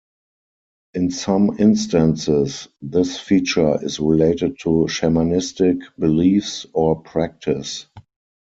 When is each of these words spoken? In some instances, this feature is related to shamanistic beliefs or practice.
In 0.95 1.11
some 1.11 1.59
instances, 1.59 2.69
this 2.81 3.19
feature 3.19 3.77
is 3.85 3.99
related 3.99 4.57
to 4.61 4.87
shamanistic 4.89 5.79
beliefs 5.99 6.65
or 6.73 6.99
practice. 6.99 7.85